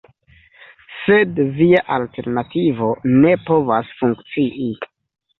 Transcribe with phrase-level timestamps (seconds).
[1.01, 2.87] Sed via alternativo
[3.25, 4.71] ne povas funkcii.